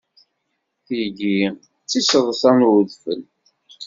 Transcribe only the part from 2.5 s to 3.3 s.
n udfel.